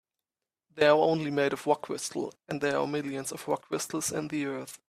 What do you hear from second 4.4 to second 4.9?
earth.